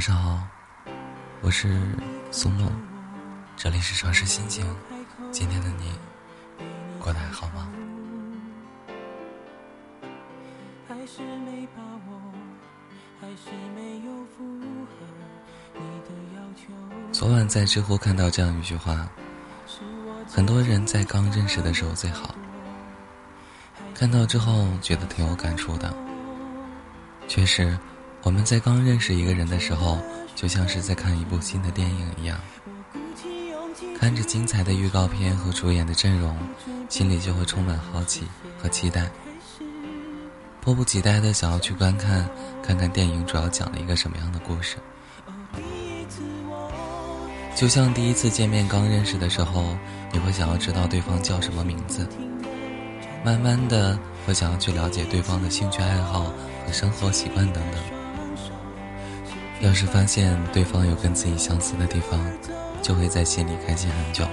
[0.00, 0.40] 晚上好，
[1.42, 1.78] 我是
[2.30, 2.72] 苏木，
[3.54, 4.64] 这里是城市心情。
[5.30, 5.92] 今天的你
[6.98, 7.70] 过得还好吗？
[17.12, 19.06] 昨晚在知乎看到这样一句话：
[20.26, 22.34] 很多人在刚认识的时候最好。
[23.94, 25.94] 看到之后觉得挺有感触的。
[27.28, 27.78] 确实。
[28.22, 29.98] 我们在刚认识一个人的时候，
[30.36, 32.38] 就像是在看一部新的电影一样，
[33.98, 36.36] 看着精彩的预告片和主演的阵容，
[36.88, 38.26] 心里就会充满好奇
[38.58, 39.10] 和期待，
[40.60, 42.28] 迫不及待的想要去观看，
[42.62, 44.76] 看看电影主要讲了一个什么样的故事。
[47.56, 49.76] 就像第一次见面刚认识的时候，
[50.12, 52.06] 你会想要知道对方叫什么名字，
[53.24, 56.32] 慢慢的会想要去了解对方的兴趣爱好
[56.66, 57.99] 和生活习惯等等。
[59.60, 62.18] 要是发现对方有跟自己相似的地方，
[62.80, 64.26] 就会在心里开心很久。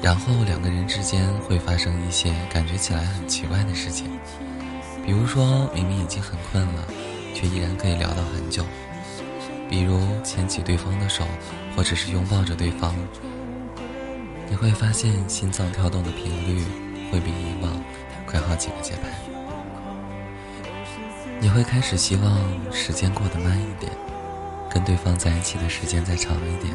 [0.00, 4.06] 然后两个人之间会发生一些感觉起来很奇怪的事情，
[5.04, 6.84] 比如说明明已经很困了，
[7.34, 8.62] 却依然可以聊到很久；
[9.68, 11.24] 比如牵起对方的手，
[11.76, 12.94] 或者是拥抱着对方，
[14.48, 16.64] 你会发现心脏跳动的频率
[17.10, 17.82] 会比以往
[18.26, 19.33] 快好几个节拍。
[21.44, 23.92] 你会开始希望时间过得慢一点，
[24.70, 26.74] 跟对方在一起的时间再长一点，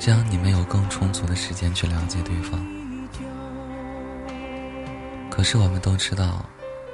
[0.00, 2.60] 这样你们有更充足的时间去了解对方。
[5.30, 6.44] 可是我们都知道，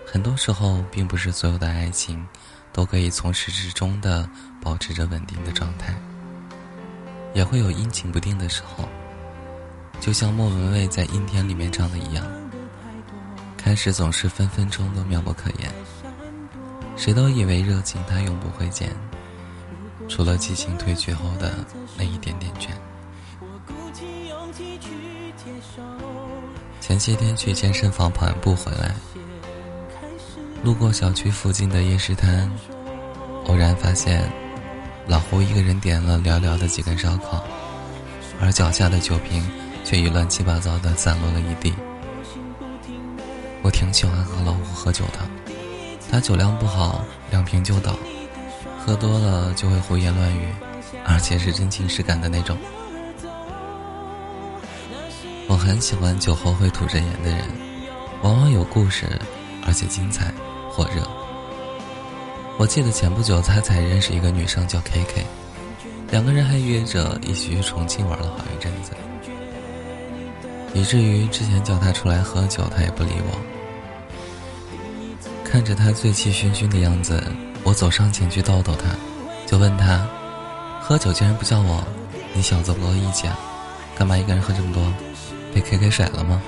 [0.04, 2.22] 很多时候并不是所有的爱情
[2.70, 4.28] 都可以从始至终的
[4.60, 5.94] 保持着稳定的状态，
[7.32, 8.86] 也会有阴晴不定的时候。
[10.00, 12.26] 就像莫文蔚在《阴天》里面唱的一样，
[13.56, 15.72] 开始总是分分钟都妙不可言。
[16.98, 18.90] 谁都以为热情它永不会减，
[20.08, 21.54] 除了激情褪去后的
[21.96, 22.70] 那一点点倦。
[26.80, 28.96] 前些天去健身房跑步回来，
[30.64, 32.50] 路过小区附近的夜市摊，
[33.46, 34.28] 偶然发现
[35.06, 37.44] 老胡一个人点了寥寥的几根烧烤，
[38.40, 39.48] 而脚下的酒瓶
[39.84, 41.72] 却已乱七八糟的散落了一地。
[43.62, 45.20] 我挺喜欢和老胡喝酒的。
[46.10, 47.94] 他酒量不好，两瓶就倒，
[48.78, 50.48] 喝多了就会胡言乱语，
[51.04, 52.56] 而且是真情实感的那种。
[55.46, 57.44] 我很喜欢酒后会吐真言的人，
[58.22, 59.06] 往往有故事，
[59.66, 60.32] 而且精彩
[60.70, 61.02] 火热。
[62.58, 65.26] 我记得前不久他才认识一个女生叫 K K，
[66.10, 68.92] 两个人还约着一起去重庆玩了好一阵子，
[70.74, 73.57] 以至于之前叫他出来喝酒，他也不理我。
[75.50, 77.24] 看着他醉气熏熏的样子，
[77.64, 78.94] 我走上前去逗逗他，
[79.46, 80.06] 就问他
[80.78, 81.82] ：“喝酒竟然不叫我，
[82.34, 83.38] 你小子不够义气啊？
[83.96, 84.92] 干嘛一个人喝这么多？
[85.54, 86.42] 被 K K 甩了吗？”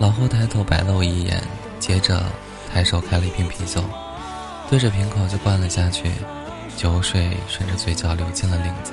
[0.00, 1.40] 老胡抬头白了我一眼，
[1.78, 2.24] 接着
[2.72, 3.84] 抬手开了一瓶啤酒，
[4.68, 6.10] 对着瓶口就灌了下去，
[6.76, 8.92] 酒水顺着嘴角流进了领子。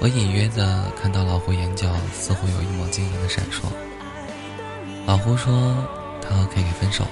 [0.00, 3.64] 我隐约的看到老胡眼角似乎有一抹晶莹的闪烁。
[5.06, 5.74] 老胡说。
[6.20, 7.10] 他和 K K 分手了，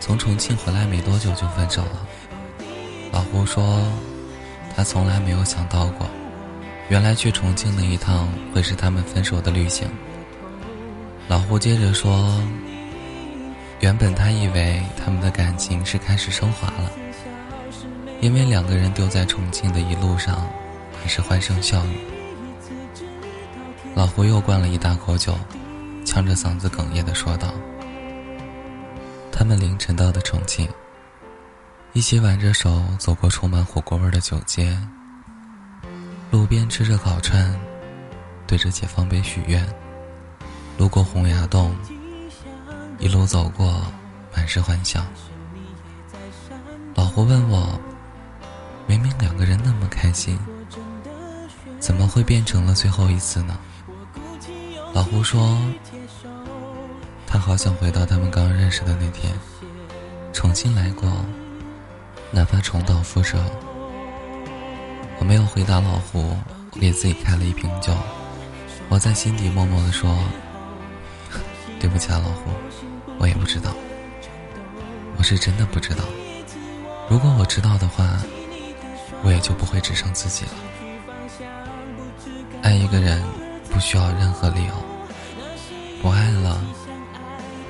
[0.00, 2.06] 从重庆回来没多久就分手了。
[3.12, 3.82] 老胡说，
[4.74, 6.06] 他从来没有想到过，
[6.88, 9.88] 原来去重庆那一趟会是他们分手的旅行。
[11.28, 12.40] 老胡接着说，
[13.80, 16.90] 原本他以为他们的感情是开始升华了，
[18.20, 20.48] 因为两个人丢在重庆的一路上，
[21.00, 21.98] 还是欢声笑语。
[23.94, 25.34] 老胡又灌了一大口酒。
[26.12, 27.54] 呛着嗓子哽咽的说道
[29.32, 30.68] ：“他们凌晨到的重庆，
[31.94, 34.78] 一起挽着手走过充满火锅味的酒街，
[36.30, 37.58] 路边吃着烤串，
[38.46, 39.66] 对着解放碑许愿，
[40.76, 41.74] 路过洪崖洞，
[42.98, 43.82] 一路走过，
[44.36, 45.02] 满是欢笑。
[46.94, 47.80] 老胡问我，
[48.86, 50.38] 明明两个人那么开心，
[51.80, 53.58] 怎么会变成了最后一次呢？”
[54.94, 55.58] 老胡说
[57.32, 59.32] ：“他好想回到他们刚认识的那天，
[60.34, 61.10] 重新来过，
[62.30, 63.42] 哪怕重蹈覆辙。”
[65.18, 66.36] 我没有回答老胡，
[66.72, 67.90] 我给自己开了一瓶酒。
[68.90, 70.14] 我在心底默默的说
[71.80, 72.50] ：“对不起啊，老胡，
[73.18, 73.70] 我也不知道，
[75.16, 76.04] 我是真的不知道。
[77.08, 78.22] 如果我知道的话，
[79.22, 80.52] 我也就不会只剩自己了。
[82.60, 83.22] 爱一个人。”
[83.72, 84.74] 不需要任何理由，
[86.02, 86.60] 不爱了，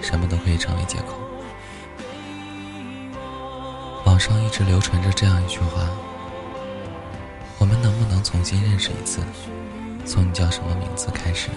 [0.02, 1.18] 什么都可以成为借口。
[4.04, 5.88] 网上一直流传着这样一句话：
[7.58, 9.22] 我们能不能重新认识一次，
[10.04, 11.48] 从你叫什么名字开始？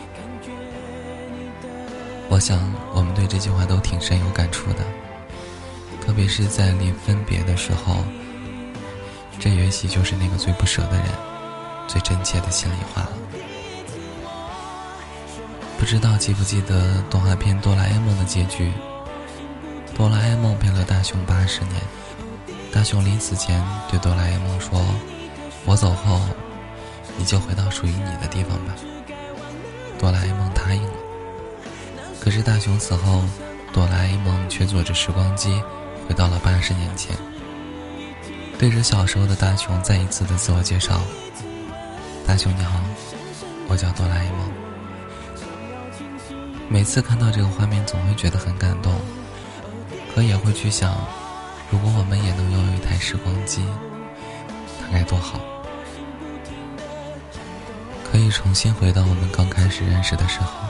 [2.30, 2.59] 我想，
[2.94, 4.83] 我们对这句话都挺深有感触的，
[6.01, 8.03] 特别是在临分别的时候，
[9.39, 11.06] 这也许就是那个最不舍的人，
[11.88, 13.12] 最真切的心里话了。
[15.77, 18.72] 不知道记不记得动画片《哆啦 A 梦》的结局？
[19.94, 21.75] 哆啦 A 梦陪了大雄八十年，
[22.72, 24.83] 大雄临死前对哆啦 A 梦说
[25.63, 26.22] ：“我走后，
[27.18, 28.74] 你就回到属于你的地方吧。”
[30.00, 30.94] 哆啦 A 梦答应了。
[32.19, 33.22] 可是大雄死后，
[33.72, 35.62] 哆啦 A 梦却坐着时光机
[36.07, 37.16] 回到了八十年前，
[38.57, 41.00] 对着小时候的大雄再一次的自我介绍
[42.25, 42.80] ：“大雄你好，
[43.68, 44.51] 我叫哆啦 A 梦。”
[46.67, 48.94] 每次看到这个画面，总会觉得很感动，
[50.13, 50.94] 可也会去想，
[51.71, 53.63] 如果我们也能拥有一台时光机，
[54.81, 55.39] 那该多好！
[58.03, 60.67] 可以重新回到我们刚开始认识的时候，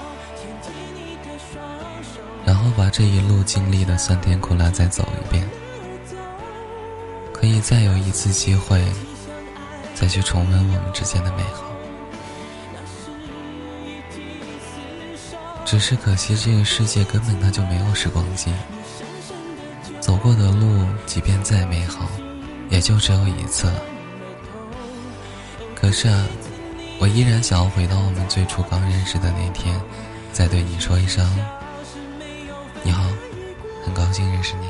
[2.46, 5.48] 然后把这一路经历的酸甜苦辣再走一遍，
[7.34, 8.84] 可以再有一次机会，
[9.94, 11.65] 再去重温我们之间的美好。
[15.66, 18.54] 只是可惜，这个世界根本它就没有时光机。
[20.00, 22.08] 走过的路，即便再美好，
[22.70, 23.82] 也就只有一次了。
[25.74, 26.08] 可是，
[27.00, 29.82] 我依然想要回到我们最初刚认识的那天，
[30.32, 31.28] 再对你说一声
[32.84, 33.04] ：“你好，
[33.84, 34.68] 很高兴认识你。”